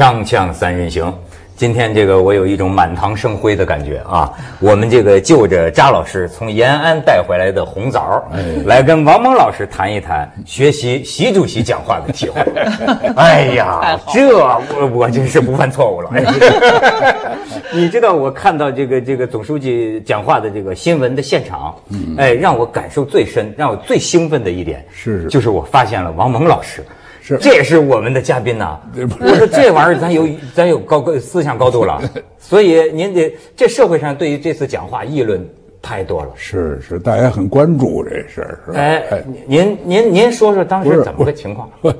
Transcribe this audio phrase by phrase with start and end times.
[0.00, 1.12] 锵锵三人行，
[1.56, 4.32] 今天这个我有一种满堂生辉的感觉啊！
[4.58, 8.24] 我们这个就着扎老师从延安带回来的红枣，
[8.64, 12.40] 来跟王蒙老师谈一谈学习习主席讲话的体会。
[13.14, 16.10] 哎呀，这我我真是不犯错误了。
[17.70, 21.74] 你知道我看到这个这个总书记讲话的这个新闻的现场，
[22.16, 26.82] 哎，让我感受最深，让我最兴奋的一点是就是我发现了王蒙老师。
[27.20, 28.80] 是这也是我们的嘉宾呐、
[29.20, 32.00] 我说这玩意儿咱有咱有高高思想高度了，
[32.38, 35.46] 所以您得这社会上对于这次讲话议论
[35.82, 36.30] 太多了。
[36.34, 38.78] 是是，大家很关注这事儿，是吧？
[38.78, 41.70] 哎，您您您说说当时怎么个情况？
[41.80, 41.92] 不，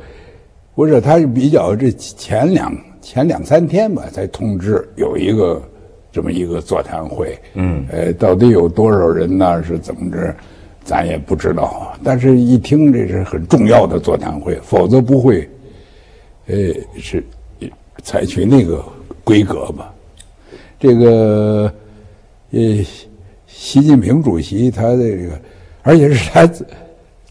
[0.75, 5.63] 不是，他是比较这前两前两三天吧，才通知有一个
[6.11, 7.39] 这么一个座谈会。
[7.55, 9.63] 嗯，呃，到底有多少人呢？
[9.63, 10.35] 是怎么着？
[10.85, 11.97] 咱也不知道。
[12.03, 15.49] 但是一听这是很重要的座谈会，否则不会，
[16.47, 16.57] 呃，
[16.99, 17.23] 是
[18.03, 18.85] 采取那个
[19.23, 19.95] 规格吧。
[20.79, 21.73] 这个，
[22.51, 22.61] 呃，
[23.47, 25.41] 习近平主席他这个，
[25.83, 26.67] 而且是他自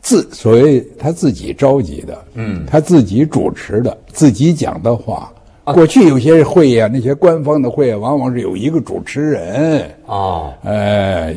[0.02, 5.34] 自所谓他自己召集的，嗯，他自己主持的，自己讲的话。
[5.74, 10.54] 过去有些会呀、那些官方的会啊，往往是有一个主持人，哦。
[10.64, 11.36] 哎，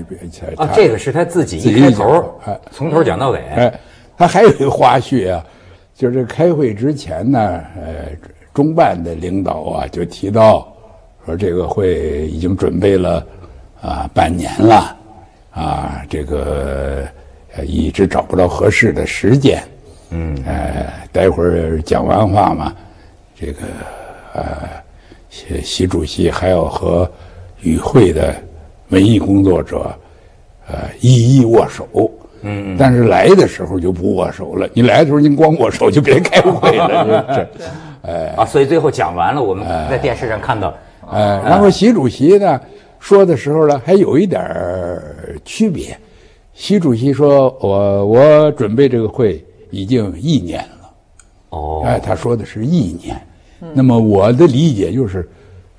[0.57, 3.39] 他啊，这个是他自己一开头哎，从头讲到尾。
[3.55, 3.73] 哎，
[4.17, 5.45] 他还有一个花絮啊，
[5.95, 8.07] 就是开会之前呢，呃，
[8.55, 10.73] 中办的领导啊就提到
[11.25, 13.27] 说这个会已经准备了
[13.81, 14.97] 啊半年了，
[15.53, 17.07] 啊，这个
[17.57, 19.63] 呃一直找不到合适的时间，
[20.11, 22.73] 嗯，哎，待会儿讲完话嘛，
[23.39, 23.63] 这个
[24.35, 24.69] 呃，
[25.29, 27.11] 习习主席还要和
[27.61, 28.35] 与会的
[28.89, 29.95] 文艺工作者
[30.67, 31.87] 呃一一握手。
[32.43, 34.69] 嗯，但是来的时候就不握手了。
[34.75, 38.35] 你来的时候您光握手就别开会了， 这这。
[38.37, 40.75] 啊，所以最后讲完了，我们在电视上看到，
[41.09, 42.61] 呃，然后习主席呢
[42.99, 45.97] 说的时候呢，还有一点儿区别。
[46.53, 50.91] 习主席说：“我我准备这个会已经一年了。”
[51.51, 53.17] 哦，哎，他说的是一年。
[53.75, 55.29] 那么我的理解就是，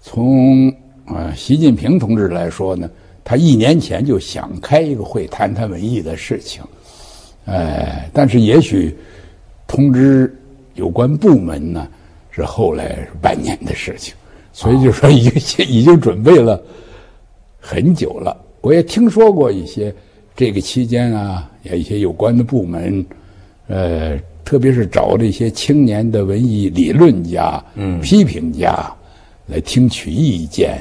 [0.01, 0.69] 从
[1.05, 2.89] 啊习近平同志来说呢，
[3.25, 6.63] 他一年前就想开一个会谈谈文艺的事情，
[7.45, 8.95] 哎，但是也许
[9.67, 10.33] 通知
[10.75, 11.88] 有关部门呢，
[12.31, 14.16] 是后来半年的事情，
[14.53, 16.61] 所以就说已经、已经准备了
[17.59, 18.35] 很久了。
[18.61, 19.93] 我也听说过一些
[20.35, 23.05] 这个期间啊，也一些有关的部门，
[23.67, 28.73] 呃，特别是找这些青年的文艺理论家、嗯，批评家
[29.47, 30.77] 来听取意见。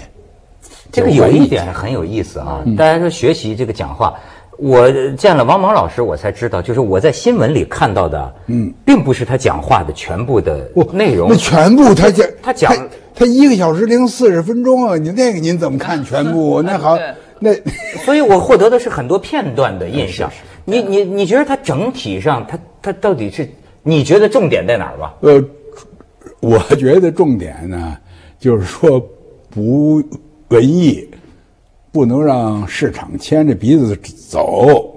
[0.90, 4.14] 这个有一点很有意思啊，大家说学习这个讲话，
[4.58, 11.36] 我见了王蒙老师，我才知道，就是我在新闻里看到的，嗯，并不是他讲话的全部的内容那。
[11.36, 12.76] 全部他讲他讲
[13.14, 16.60] 他一个小时零四十分钟啊，你那个您怎么看全部？
[16.66, 16.98] 那好，
[17.38, 17.54] 那
[18.04, 20.30] 所以我获得的是很多片段的印象。
[20.64, 23.48] 你你你觉得它整体上，它它到底是
[23.82, 25.14] 你觉得重点在哪儿吧？
[25.20, 25.42] 呃，
[26.40, 27.96] 我觉得重点呢，
[28.38, 29.00] 就是说
[29.50, 30.02] 不
[30.48, 31.08] 文艺，
[31.90, 34.88] 不能让市场牵着鼻子走。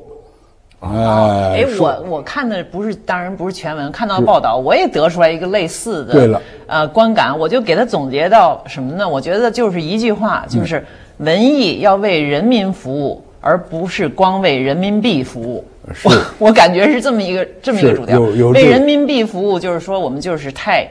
[0.79, 9.09] 啊，哎，说我我看的不是，当然不是全文，看到报道，我也得出来一个类似的对了呃观感，我就给他总结到什么呢？
[9.09, 10.85] 我觉得就是一句话，就是
[11.17, 15.63] 文艺要为人民服务，而不是光为人民币服务。
[15.93, 18.19] 是我我感觉是这么一个这么一个主调，
[18.51, 20.87] 为人民币服务，就是说我们就是太。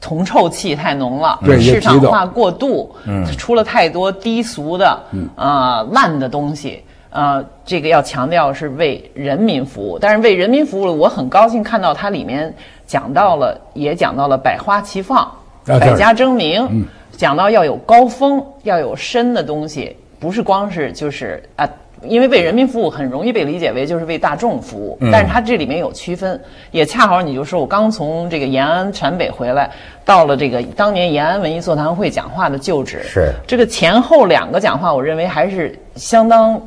[0.00, 9.98] 铜臭气太浓了，对市场化过度，嗯，出了太多低俗的，嗯啊、烂的东西，呃，这个要强调是为人民服务。
[9.98, 12.54] 但是为人民服务，我很高兴看到它里面
[12.86, 15.32] 讲到了，也讲到了百花齐放，啊
[15.64, 16.86] 百家争鸣，
[17.16, 21.66] 讲到要有高峰，要有深的东西，不是光是就是啊。
[22.08, 26.40] 因为为人民服务很容易被理解为就是为大众服务，但是它这里面有区分，
[26.70, 29.70] 也恰好你就说我刚从这个延安陕北回来，
[30.04, 36.60] 到了这个当年延安文艺座谈会讲话的旧址，是这个前后两个讲话，我认为还是相当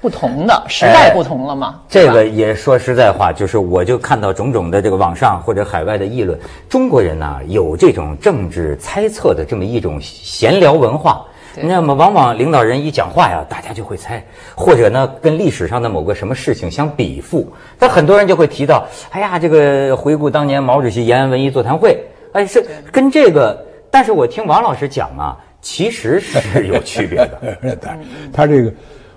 [0.00, 1.80] 不同的，时代不同了嘛。
[1.88, 6.38] 这个也说实在话，就是我就看到种种的这个网上或者海外的议论，
[6.68, 11.24] 中国人呢、有这种政治猜测的这么一种闲聊文化。
[11.60, 14.24] 对那么往往领导人一讲话呀，大家就会猜，
[14.54, 17.50] 或者呢跟历史上的某个什么事情相比附。
[17.78, 21.98] 但很多人就会提到，哎呀，这个回顾当年毛主席延安文艺座谈会，
[22.32, 23.66] 哎是跟这个。
[23.90, 27.58] 但是我听王老师讲啊，其实是有区别的。
[27.80, 27.98] 他
[28.32, 28.70] 他这个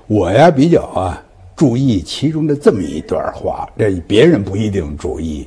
[0.08, 1.22] 我呀比较啊
[1.56, 5.46] 注意其中的这么一段话，这别人不一定注意，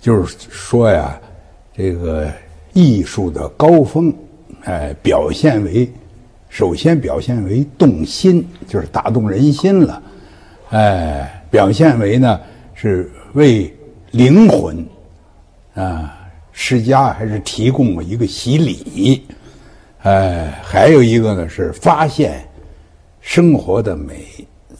[0.00, 1.20] 就是说呀，
[1.76, 2.28] 这个
[2.72, 4.10] 艺术的高峰，
[4.64, 5.86] 哎，表现为
[6.50, 10.02] 首先表现为动心，就是打动人心了，
[10.70, 12.40] 哎，表现为呢
[12.74, 13.72] 是为
[14.10, 14.84] 灵魂
[15.74, 19.22] 啊施加还是提供一个洗礼，
[20.02, 22.44] 哎，还有一个呢是发现
[23.20, 24.26] 生活的美、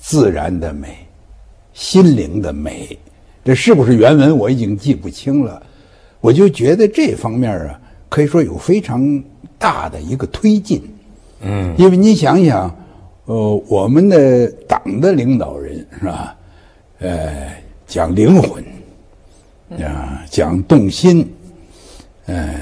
[0.01, 0.89] 自然的美、
[1.73, 2.99] 心灵的美。
[3.45, 5.63] 这是不是原文我已经记不清了，
[6.21, 9.23] 我就觉得这方面啊，可以说有非常
[9.57, 10.83] 大的一个推进。
[11.41, 12.75] 嗯，因为你想想，
[13.27, 16.37] 呃，我们的党的领导人是吧？
[16.99, 17.53] 呃，
[17.87, 18.63] 讲灵魂，
[19.83, 21.29] 啊，讲动心，
[22.27, 22.55] 呃，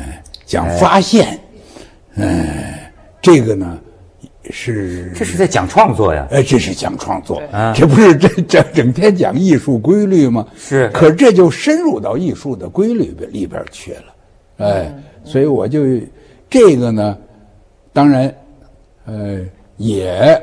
[0.46, 1.38] 讲发现，
[2.16, 2.74] 呃，
[3.20, 3.78] 这个呢。
[4.50, 6.26] 是，这是在讲创作呀！
[6.30, 10.46] 哎，这是讲创作，啊这不是这这整天讲艺术规律吗？
[10.56, 14.04] 是，可这就深入到艺术的规律里边去了，
[14.56, 14.90] 哎，
[15.22, 15.84] 所以我就
[16.48, 17.18] 这个呢，
[17.92, 18.34] 当然，
[19.08, 19.40] 呃，
[19.78, 20.38] 也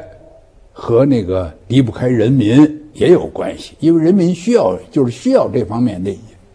[0.74, 6.12] 和那个离不开人民也有关系，因为人民需要就是需要这方面的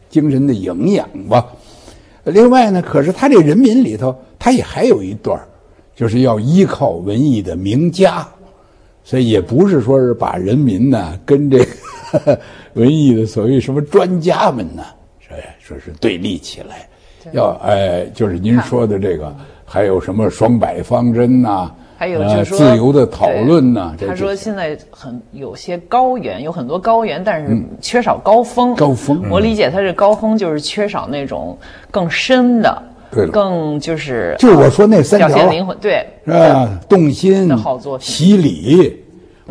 [0.08, 1.46] 精神的营养吧。
[2.24, 5.40] 另外呢，可是他这人民里头，他也还有一段
[5.94, 8.26] 就是要依靠文艺的名家，
[9.04, 12.40] 所以也不是说是把人民呢跟这个
[12.74, 14.82] 文艺的所谓什么专家们呢，
[15.20, 16.88] 说说是对立起来，
[17.32, 19.32] 要哎，就是您说的这个，
[19.64, 23.94] 还有什么双百方针呐，还有就是说自由的讨论呐。
[24.08, 28.74] 他说现在很有些高原，有很多高原，但是缺少高峰。
[28.74, 31.58] 高峰，我理解他这高峰就是缺少那种
[31.90, 32.82] 更深的。
[33.10, 36.80] 对了，更就是就是我说那三条，表现灵魂，对，是吧？
[36.88, 38.96] 动心的好作品，洗礼，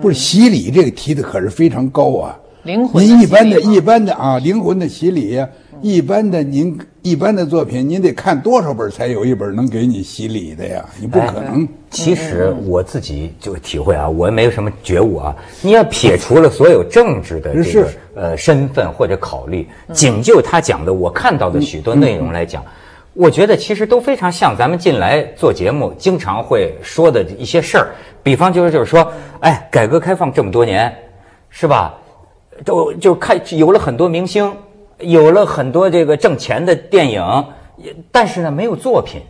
[0.01, 2.35] 不是洗礼这个提的可是非常高啊。
[2.63, 5.41] 灵魂，您一般的一般的啊，灵魂的洗礼，
[5.81, 10.83] 一般的您一般的作品，您得看多少本才有一本能给你洗礼的呀？
[10.99, 11.67] 你不可能。
[11.89, 15.35] 其实我自己就体会啊，我没有什么觉悟啊。
[15.61, 22.63] 你要撇除了所有政治的这个呃身份或者考虑，仅就他讲的我看到的许多内容来讲。
[23.13, 27.87] 我觉得其实都非常像咱们进来做节目经常会说的一些事儿，
[28.21, 30.93] 比方就是就是说，哎，改革开放这么多年，
[31.49, 31.95] 是吧？
[32.65, 34.51] 都就看有了很多明星，
[34.99, 37.45] 有了很多这个挣钱的电影，
[38.11, 39.21] 但是呢，没有作品。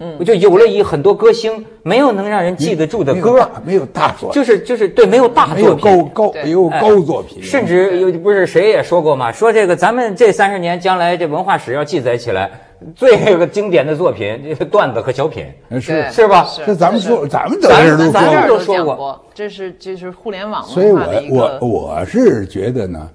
[0.00, 12.48] 嗯，我就有了一很多歌星，没有能让人记得住的歌，没有大作，就是就是对，没有大作品，没有高高，没有高作品，甚至有不是谁也说过嘛，说这个咱们这三十年将来这文化史要记载起来。
[12.94, 15.44] 最个经典的作品，这个段子和小品，
[15.80, 16.46] 是是吧？
[16.64, 23.10] 这咱们说，咱们咱都咱这都说过，这是这是互联网所以我我我是觉得呢，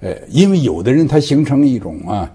[0.00, 2.30] 呃，因为有的人他形成一种啊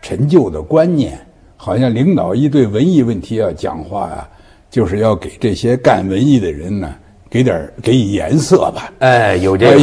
[0.00, 1.18] 陈旧的观念，
[1.56, 4.26] 好像领导一对文艺问题要讲话呀，
[4.70, 6.94] 就是要给这些干文艺的人呢
[7.28, 8.90] 给点给以颜色吧。
[9.00, 9.80] 哎，有这有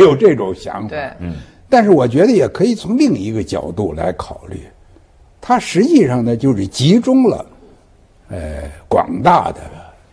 [0.00, 0.88] 有 有这种想法。
[0.88, 1.34] 对，嗯。
[1.70, 4.60] 但是我觉得也可以从另一个角度来考虑。
[5.40, 7.46] 它实际上呢，就是集中了，
[8.28, 9.60] 呃，广大的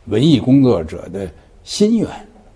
[0.06, 1.28] 文艺工作者的
[1.64, 2.08] 心愿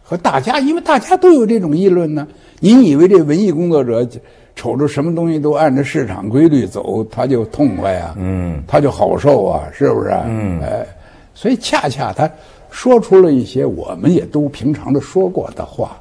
[0.04, 2.28] 和大家，因为大家都有这种议论呢。
[2.60, 4.08] 你以为这文艺工作者
[4.56, 8.16] 瞅着什么东西都按照市场规律走，他就痛快啊？
[8.18, 9.64] 嗯，他就好受啊？
[9.74, 10.10] 是不是？
[10.26, 10.86] 嗯，哎，
[11.34, 12.30] 所以恰恰他
[12.70, 16.00] 说出了一些我们也都平常的说过的话，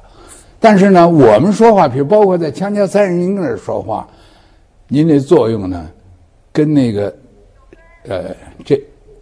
[0.59, 4.07] 但是呢，我们说话，比如包括在《锵锵三人行》那儿说话，
[4.87, 5.89] 您这作用呢？
[6.59, 7.15] 跟那个，
[8.09, 8.35] 呃，
[8.65, 8.81] 这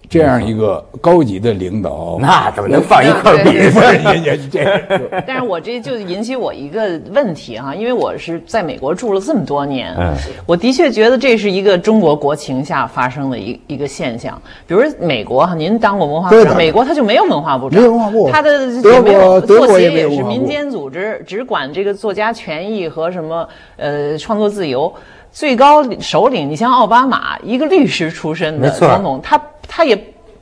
[0.10, 3.52] 这样一个高级的领导， 那怎么能放一块比？
[4.10, 4.82] 也也这样
[5.28, 10.16] 但是，我这就引起我一个问题哈，因为我是在美国住了这么多年，嗯，
[10.48, 14.42] 我的确觉得这是一个中国国情下发生的一一个现象。
[14.66, 24.92] 比如美国哈，您当过文化部长，美国他就没有文化部长，没有文化部，他的德国作协也是民间组织，只管这个作家权益和什么呃创作自由。
[25.38, 29.96] 最高首领，你像奥巴马，一个律师出身的总统，他他也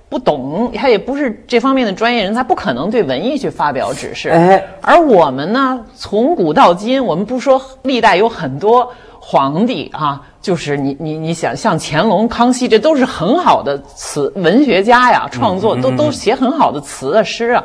[0.08, 4.30] 不懂，他也不是这方面的专业人，他不可能对文艺去发表指示。
[4.30, 17.62] 哎，而我们呢，从古到今，我们不说历代有很多皇帝啊，就是你你你想像乾隆、康熙，这都是很好的词文学家呀，创作都都写很好的词啊诗啊。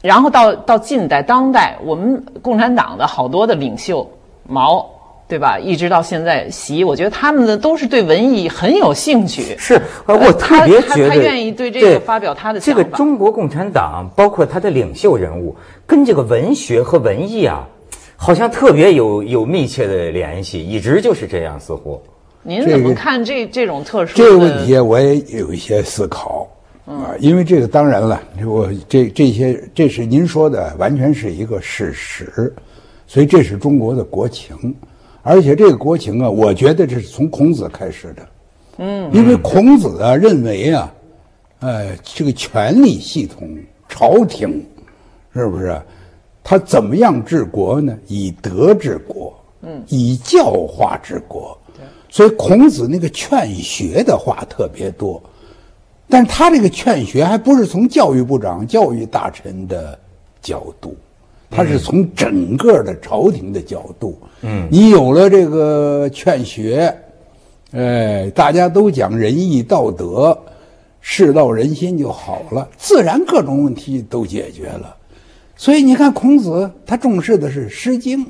[0.00, 4.10] 然后到到近代当代，我们共产党的好多的领袖
[4.48, 4.95] 毛。
[5.28, 5.58] 对吧？
[5.58, 9.56] 一直到现在，习，我觉得他们的都是对文艺很有兴趣。
[9.58, 15.56] 是，我特别觉得他愿意对这个发表他的这个中国共产党，包括他的领袖人物，
[15.86, 17.66] 跟这个文学和文艺啊，
[18.16, 22.00] 好像特别有有密切的联系，一直就是这样，似乎。
[22.48, 24.78] 您怎么看这这种特殊这个问题？
[24.78, 26.48] 我也有一些思考
[26.86, 32.54] 啊，因为这个当然了，我这这些这是您说的，完全是一个事实，
[33.08, 34.56] 所以这是中国的国情，
[35.28, 38.28] 而且这个国情啊，我觉得这是从孔子开始的，
[38.78, 40.94] 嗯，因为孔子啊认为啊，
[41.58, 44.64] 呃，这个权力系统、朝廷，
[45.34, 45.82] 是不是？
[46.44, 47.98] 他怎么样治国呢？
[48.06, 51.58] 以德治国，嗯，以教化治国。
[52.08, 55.20] 所以孔子那个劝学的话特别多，
[56.08, 59.98] 但是他这个劝学还不是从教育部长、教育大臣的
[60.40, 60.96] 角度，
[61.50, 64.18] 他是从整个的朝廷的角度。
[64.42, 66.94] 嗯，你有了这个劝学，
[67.72, 70.36] 哎，大家都讲仁义道德，
[71.00, 74.96] 世道人心就好了，自然各种问题都解决了。
[75.56, 78.24] 所以你看，孔子他重视的是《诗经》。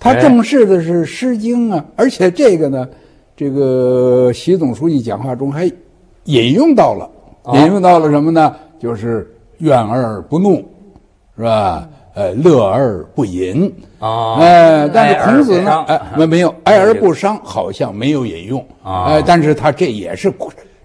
[0.00, 2.88] 他重视的是《诗经》啊，而且这个呢，
[3.36, 5.68] 这个习总书记讲话中还
[6.24, 7.10] 引用到了，
[7.54, 8.54] 引用到了什么呢？
[8.78, 10.64] 就是怨而不怒，
[11.36, 11.88] 是吧？
[12.18, 14.34] 呃，乐而不淫啊。
[14.40, 19.04] 哎，但是孔子呢，哎，没没有哀而不伤，好像没有引用啊。
[19.04, 20.32] 哎，但是他这也是，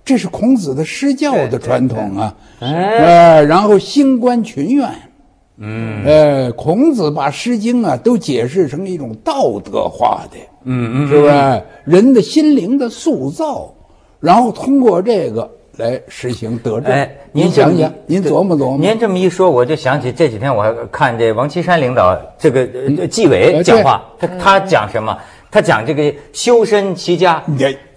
[0.05, 2.35] 这是孔子的施教的传统啊。
[2.59, 4.87] 哎，然后兴观群怨。
[5.57, 13.73] 嗯，呃，孔子把《诗经》啊都解释成一种道德化的，嗯嗯，是不是人的心灵的塑造？
[14.19, 16.91] 然后通过这个来实行德政。
[16.91, 18.77] 哎，您想想，您琢磨琢磨。
[18.77, 22.65] 您这么一说，我就想起这几天我还看这王岐山领导这个
[23.07, 25.17] 纪委讲话，他他讲什么？
[25.49, 27.43] 他讲这个修身齐家，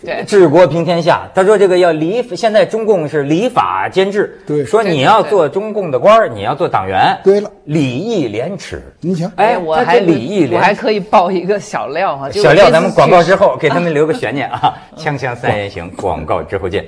[0.02, 1.26] 对，治国平天下。
[1.34, 4.38] 他说这个要礼，现在中共是礼法兼治。
[4.46, 7.18] 对，说你要做中共的官儿，你要做党员。
[7.24, 8.82] 对了，礼义廉耻。
[9.00, 12.30] 你瞧，哎，我还礼义廉，我还可以爆一个小料哈。
[12.30, 14.74] 小料，咱们广告之后给他们留个悬念啊。
[14.94, 16.84] 锵锵三人行，广告之后见。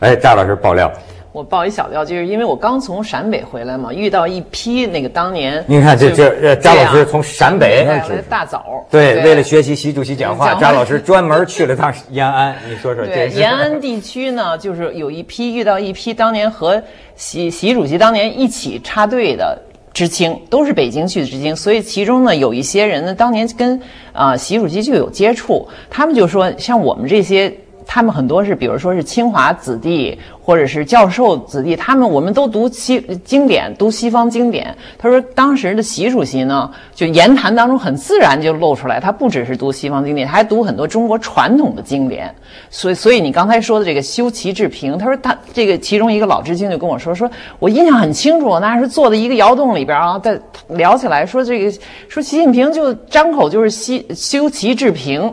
[0.00, 0.90] 哎，赵老师爆料。
[1.32, 5.62] 我报一小料，就是因为我刚从陕北回来嘛，遇到一批那个当年。
[5.68, 8.84] 您看，这这张老师从陕北来大早。
[8.90, 12.56] 对，为了学习习主席讲话，张老师专门去了趟延安。
[12.68, 16.82] 你说说，对延安地区呢，就是有一批遇到一批当年和
[17.14, 19.56] 习习主席当年一起插队的
[19.92, 23.80] 知青，都是北京去的知青，所以其中呢有一些人呢，当年跟
[24.12, 27.54] 啊习主席就有接触，他们就说，像我们这些。
[27.92, 30.16] 他们很多是，比如说是清华子弟，
[30.50, 34.76] 或者是教授子弟，他们我们都读西经典，读西方经典。
[34.98, 42.34] 他说，当时的习主席呢，就言谈当中很自然就露出来，他不只是读西方经典，他还读很多中国传统的经典。
[42.68, 47.30] 所以，所以你刚才说的这个修齐治平，他说他这个其中一个老知青就跟我说，说
[47.60, 50.36] 我印象很清楚，那是坐在一个窑洞里边啊，在
[50.70, 51.70] 聊起来说这个，
[52.08, 55.32] 说习近平就张口就是西修齐治平。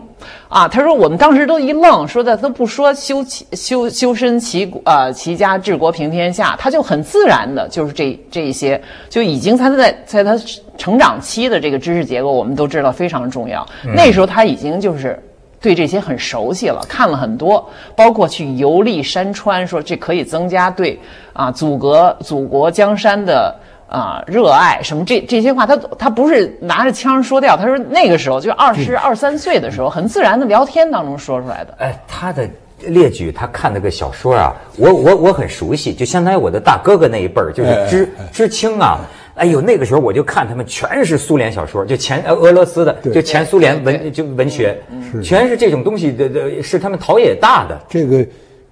[0.49, 10.37] 啊，他说我们当时都一愣，说的都不说修齐修修身齐啊呃齐家治国平天下，他就很自然的，就是这这一些就已经他在在他
[10.77, 13.65] 成长期的这个知识结构，我们都知道非常重要。
[13.95, 15.17] 那时候他已经就是
[15.61, 20.99] 对这些很熟悉了，看了很多，包括去游历山川，说这可以增加对
[21.31, 23.55] 啊祖国祖国江山的。
[23.89, 31.73] 啊，热爱什么这这些话，他他不是拿着枪说掉，他说那个时候就二十二三岁的时候，很自然的聊天当中说出来的。
[31.79, 32.45] 哎，他的
[32.79, 38.99] 列举，他看那个小说啊，我我我很熟悉，就相当于我的大哥哥那一辈儿，就是知知青啊。
[39.35, 44.77] 哎呦，那个时候我就看他们全是苏联小说，就前呃俄罗斯的，就前苏联文就文学，
[45.23, 47.79] 全是这种东西的的，是他们陶冶大的。
[47.87, 48.25] 这个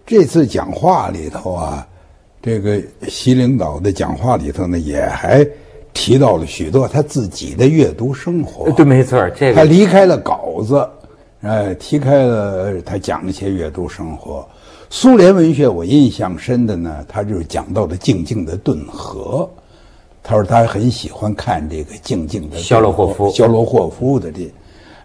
[0.06, 1.88] 这次讲话里头啊。
[2.42, 5.44] 这个习领导的讲话里头呢，也还
[5.94, 8.70] 提到了许多他自己的阅读生活。
[8.74, 10.88] 对，没错，这个他离开了稿子，
[11.46, 14.44] 呃，提开了他讲一些阅读生活。
[14.90, 19.48] 苏联文学我印象深的呢，他就是讲到的静静的顿河。
[20.24, 24.52] 他说他很喜欢看这个静静的肖洛霍夫，肖洛霍夫的这，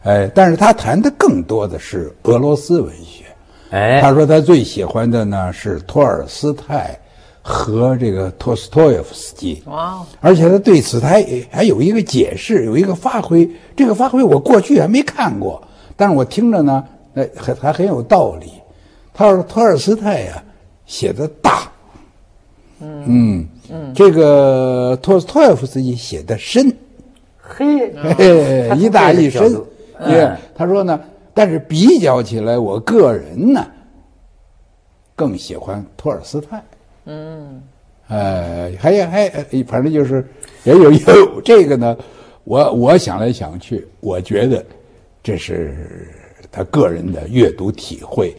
[0.03, 3.27] 哎，但是他谈的更多的是俄罗斯文学。
[3.71, 6.99] 哎，他说他最喜欢的呢是托尔斯泰。
[7.43, 10.05] 和这个托斯托耶夫斯基，哇！
[10.21, 13.51] 而且他对此他还还有一个解释，有一个发挥。
[13.75, 15.61] 这个发挥我过去还没看过，
[16.01, 18.51] 但是我听着呢，那还还很有道理。
[19.13, 20.43] 他说托尔斯泰呀
[20.87, 21.71] 写的大，
[22.81, 26.75] 嗯嗯，这个托斯托耶夫斯基写的深，
[27.39, 27.93] 嘿，
[28.79, 29.55] 一大一深。
[30.07, 30.99] 对，他说呢，
[31.35, 33.67] 但是比较起来，我个人呢
[35.15, 36.65] 更喜欢托尔斯泰。
[37.05, 37.61] 嗯，
[38.09, 40.27] 呃，还有还呃反正就是
[40.65, 41.95] 也有也有这个呢。
[42.45, 44.65] 我我想来想去，我觉得
[45.23, 46.09] 这是
[46.51, 48.35] 他个人的阅读体会。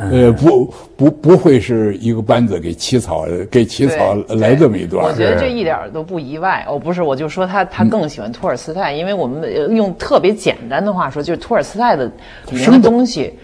[0.00, 5.04] 呃，不不不会是一个班子给起草给起草来这么一段。
[5.04, 6.64] 我觉得这一点都不意外。
[6.68, 12.04] 哦，不是，我就说他他更喜欢托尔斯泰，因为我们呃用特别简单的话说，就是托尔斯泰的
[12.48, 13.34] 里面的东西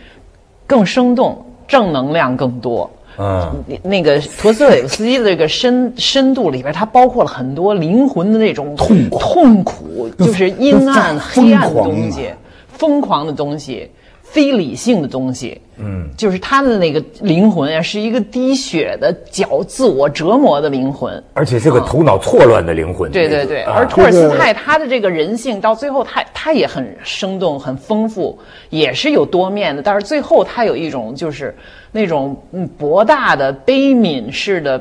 [0.64, 2.88] 更生动，正能量更多。
[3.18, 12.36] 嗯，那个陀思妥耶夫斯基的这个深深度里边，它包括了很多灵魂的那种痛苦痛苦，就是阴暗、黑暗的东西啊，
[12.76, 13.88] 疯狂的东西，
[14.22, 15.60] 非理性的东西。
[15.76, 21.20] 嗯，就是他的那个灵魂啊，是一个滴血的、绞自我折磨的灵魂。
[21.32, 23.10] 而且是个头脑错乱的灵魂。
[23.10, 28.38] 对对对，啊而托尔斯泰他的这个人性到最后他他也很生动、很丰富，
[28.70, 29.82] 也是有多面的。
[29.82, 31.52] 但是最后他有一种就是
[31.90, 34.78] 那种嗯博大的悲悯式的，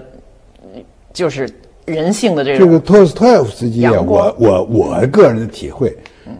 [0.76, 1.50] 嗯就是
[1.86, 2.68] 人性的这种。
[2.68, 5.92] 这个托尔斯泰夫斯基啊，我我我个人的体会，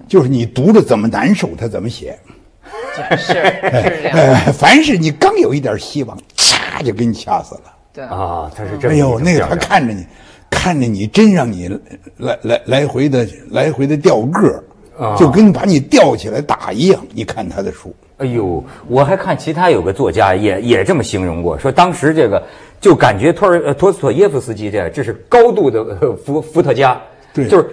[0.08, 2.18] 就是你读着怎么难受，他怎么写。
[2.96, 7.62] 是是这样，呃，凡是你刚有一点希望，嚓就给你掐死了。
[7.92, 8.04] 对。
[8.06, 10.06] 啊，他是这样哎呦，那个他看着你，
[10.50, 11.68] 看着你，真让你
[12.18, 14.64] 来来来回的来回的掉个儿，
[14.98, 17.06] 啊就跟把你吊起来打一样。
[17.14, 22.42] 你看他的书，哎呦，我还看其他有个作家也也这么形容过，说当时这个
[22.80, 27.00] 就感觉托尔呃托斯妥耶夫斯基这这是高度的呃伏伏特加，
[27.34, 27.70] 对就是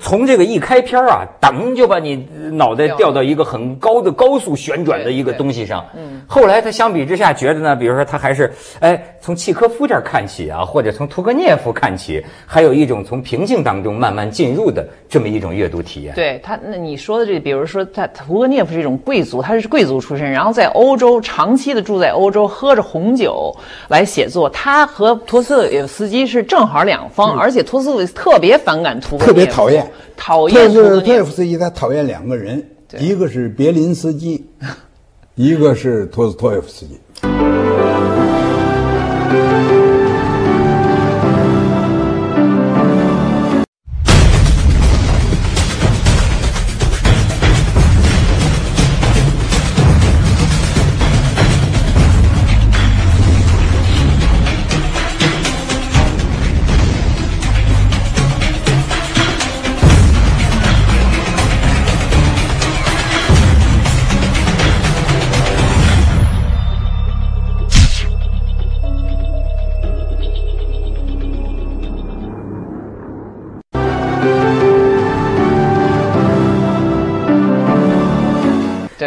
[0.00, 5.84] 从这个一开篇啊，噔就把你脑袋掉到一个很高的高速旋转的一个东西上。
[5.96, 16.14] 嗯，后来他相比之下觉得呢，比如说他还是哎从契科夫这儿看起啊，或者从屠格涅夫看起，还有一种从平静当中慢慢进入的这么一种阅读体验。
[16.14, 23.56] 对他，那你说的这，比如说他屠格涅夫是一种贵族，他是贵族出身，然后在欧洲长期的住在欧洲，喝着红酒
[23.88, 24.50] 来写作。
[24.50, 32.62] 他和托斯托耶夫斯基是正好两方，而且托斯妥耶夫特别反感屠格涅讨厌，讨厌屠格特是托夫斯基，他讨厌两个人，
[32.98, 34.44] 一个是别林斯基，
[35.34, 36.98] 一个是托斯托耶夫斯基。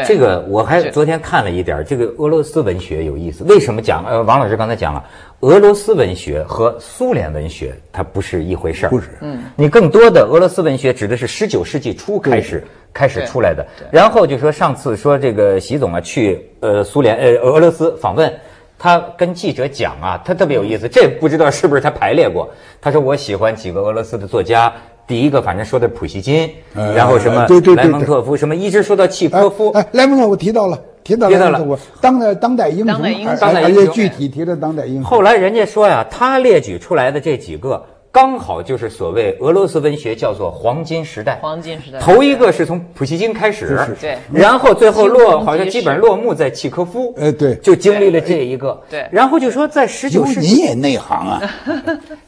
[0.10, 3.44] 这个我还昨天看了一点，这个俄罗斯文学有意思。
[3.44, 4.04] 为什么讲？
[4.08, 5.04] 呃，王老师刚才讲了，
[5.42, 8.90] 俄罗斯文学和苏联文学它不是一回事儿。
[8.90, 13.64] 不是嗯，你更多的俄罗斯文学指的是十九世纪初开始开始出来的。
[13.92, 18.34] 然后就说上次说这个习总啊去呃苏联呃俄罗斯访问。
[18.80, 22.50] 他跟记者讲啊，他特别有意思，这不知道是不是他排列过。
[22.82, 24.74] 他说我喜欢几个俄罗斯的作家，
[25.10, 31.80] 第一个反正说的普希金，呃然后什么对对对莱蒙特夫，什么一直说到契科夫，哎，莱蒙特夫提到了，提到提到了。
[32.00, 35.04] 当代当代英雄，当代英具体提了当代英雄。
[35.04, 41.40] 后来人家说呀，他列举出来的这几个，刚好就是所谓俄罗斯文学叫做黄金时代。
[41.42, 44.16] 黄金时代头一个是从普希金开始，对。
[44.32, 47.56] 然后最后落好像基本上落幕在契科夫，哎对。
[47.56, 49.08] 就经历了这一个，对。
[49.12, 51.42] 然后就说在十九，世纪你也内行啊？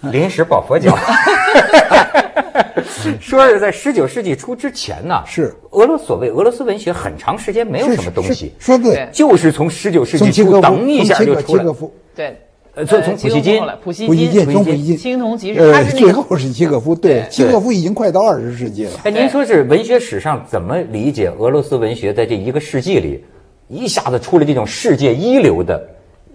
[0.12, 0.98] 临时抱佛脚，
[3.20, 5.54] 说是在十九世纪初之前呢，是。
[5.72, 8.96] 俄罗所谓俄罗斯文学很长时间没有什么东西，说对。
[8.96, 11.66] 对，就是从十九世纪初等一下就出来，
[12.14, 12.38] 对，
[12.76, 13.62] 呃从从普希金。
[13.84, 18.92] 普希金，从普希金，青铜骑士，呃他是，那个最后是契诃夫，对对，契诃夫已经快到二十世纪了。
[19.04, 23.24] 哎，您说是文学史上怎么理解俄罗斯文学在这一个世纪里，
[23.70, 25.82] 一下子出了这种世界一流的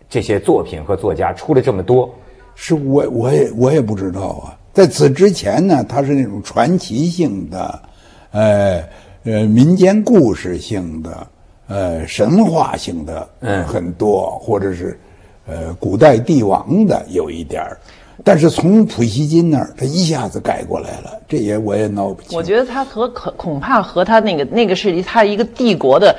[0.09, 2.13] 这些作品和作家，出了这么多？
[2.55, 7.81] 是我我也我也不知道啊，在此之前呢，它是那种传奇性的，
[8.31, 8.85] 呃
[9.25, 11.27] 呃民间故事性的，
[11.67, 15.01] 呃神话性的，嗯很多，或者是
[15.47, 17.81] 呃古代帝王的有一点儿，
[18.23, 22.37] 但是从普希金那儿，他一下子改过来了，这也我也闹不清。
[22.37, 26.15] 我觉得他和可恐怕和他那个那个是他一个帝国的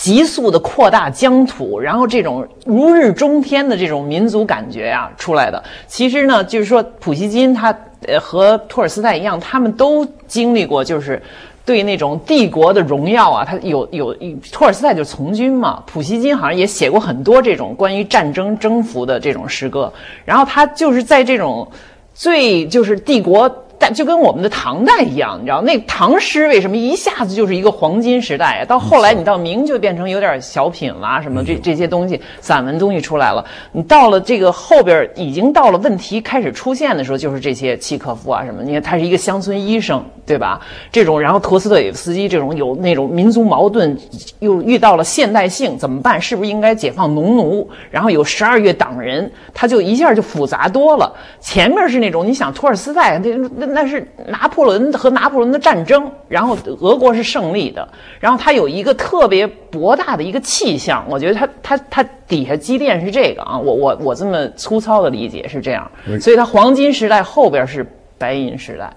[0.00, 5.62] 急速的扩大疆土，然后这种如日中天的这种民族感觉啊出来的。
[5.86, 7.76] 其实呢，就是说普希金他
[8.08, 11.22] 呃和托尔斯泰一样，他们都经历过就是。
[11.62, 14.16] 对那种帝国的荣耀啊，他有有
[14.50, 19.92] 托尔斯泰就是从军嘛，普希金好像也写过很多这种关于战争征服的这种诗歌，
[20.24, 21.70] 然后他就是在这种
[22.12, 23.48] 最就是帝国。
[23.82, 28.64] 但就跟我们的唐代一样，你知道那唐诗为什么一下子就是一个黄金时代啊？
[28.66, 33.42] 到后来你到明就变成有点小品啦，什么这这些东西，散文东西出来了。
[33.72, 38.62] 你到了这个后边，已经到了问题开始出现的时候，就是这些契诃夫啊什么。
[38.62, 40.60] 你看他是一个乡村医生，对吧？
[40.92, 43.96] 这种，然后陀思妥耶夫斯基这种有那种民族矛盾，
[44.40, 46.20] 又遇到了现代性，怎么办？
[46.20, 47.66] 是不是应该解放农奴？
[47.90, 51.10] 然后有十二月党人，他就一下就复杂多了。
[51.40, 53.69] 前面是那种你想托尔斯泰那那。
[53.72, 57.88] 那是拿破仑和拿破仑的战争，然后俄国是胜利的，
[58.20, 67.86] 然后它有一个特别博大的一个气象，我觉得它它它底下积淀是这个啊，我我我这么粗糙的理解是这样，所以它黄金时代后边是
[68.18, 68.92] 白银时代。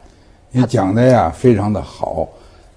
[0.51, 2.27] 你讲的呀非常的好，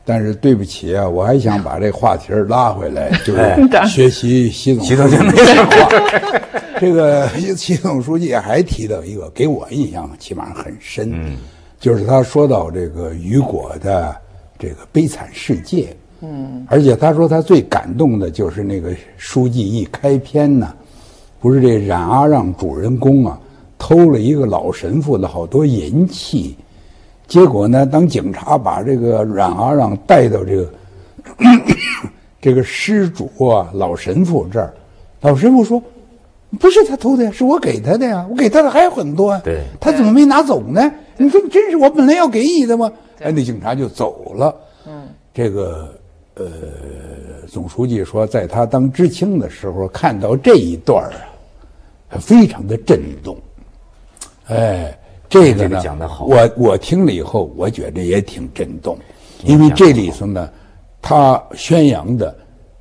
[0.04, 3.56] 但是对不起啊，我还想把这话题拉回来，就是
[3.86, 5.88] 学习习总习总书记的话。
[6.78, 11.10] 这个习总书记还提到一个，给我印象起码很深。
[11.78, 14.16] 就是他说到这个雨果的
[14.58, 20.74] 这个悲惨世界，嗯，而且他说他最感动的就是那个书记一开篇呢，
[21.38, 23.38] 不是这冉阿让主人公啊
[23.78, 26.56] 偷了一个老神父的好多银器，
[27.28, 30.70] 结果呢，当警察把这个冉阿让带到这个
[32.40, 34.72] 这个失主啊老神父这儿，
[35.20, 35.82] 老神父说，
[36.58, 40.90] 不是他偷的呀，是我给他的呀，我给他的还有很多啊，对，他怎么没拿走呢？
[41.18, 42.92] 你说真是我本来要给你的吗？
[43.20, 44.54] 哎，那警察就走了。
[44.86, 45.98] 嗯，这个
[46.34, 46.46] 呃，
[47.48, 51.10] 总书记说，在他当知青的时候看到这一段
[52.10, 53.34] 啊，非常的震动。
[54.48, 54.96] 哎，
[55.30, 55.82] 这个呢，
[56.20, 58.98] 我我听了以后，我觉得也挺震动，
[59.44, 60.50] 因为这里头呢，
[61.00, 62.36] 他宣扬的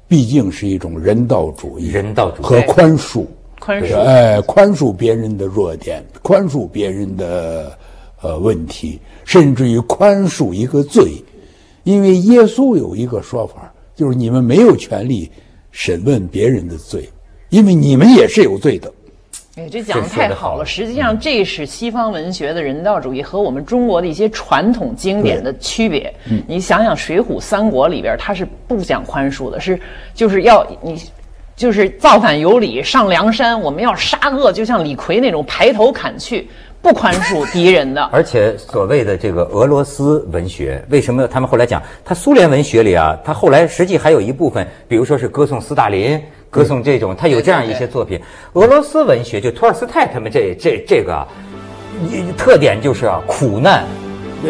[0.07, 3.25] 毕竟是一种人道主义，人道主义和宽恕，
[3.59, 7.71] 宽恕，哎，宽恕别人的弱点，宽恕别人的。
[8.25, 11.23] 呃，问题甚至于宽恕一个罪，
[11.83, 15.29] 因为耶稣有一个说法，就是你们没有权利
[15.69, 17.07] 审问别人的罪，
[17.49, 18.91] 因为你们也是有罪的。
[19.57, 20.65] 哎，这讲的太好了。
[20.65, 26.11] 实际上，这是西方文学的人道主义和我们中国的一些传统经典的区别。
[26.47, 29.79] 你想想，《水浒》《三国》里边，他是不讲宽恕的，是
[30.15, 30.99] 就是要你
[31.55, 36.49] 就是造反有理，上梁山，我们要杀恶，就像李逵那种排头砍去。
[36.85, 46.21] 不宽恕敌人的， 而且所谓的这个俄罗斯文学，为什么他们后来讲，他苏联文学里啊，他后来实际还有一部分，比如说是歌颂斯大林，
[46.51, 48.21] 歌颂这种，他有这样一些作品。
[48.53, 51.27] 俄罗斯文学就托尔斯泰他们这这这个，
[52.37, 53.83] 特点就是啊，苦难、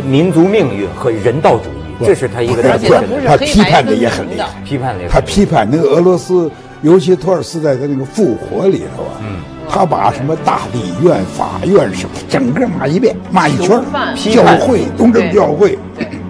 [0.03, 9.21] 民族命运和人道主义，这是他一个特点他批判的也很厉害，批判的他批判那个俄罗斯，尤其托尔斯泰的那个复活里头啊。
[9.21, 9.54] 嗯。
[9.69, 13.81] 他把什么大理院、法院什么整个骂一遍，骂一圈
[14.15, 15.77] 教会、东正教会，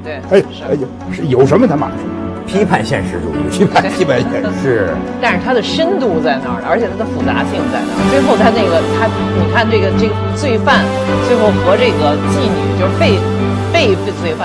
[0.03, 0.43] 对，哎，
[1.11, 2.09] 是有什么他骂什么，
[2.47, 4.89] 批判现实主义，批判批判现实是。
[5.21, 7.99] 但是它的深度在那儿而且它的复杂性在那儿。
[8.09, 10.83] 最后他那个他，你看这个这个罪犯，
[11.27, 13.17] 最后和这个妓女就是被
[13.71, 14.43] 被罪犯。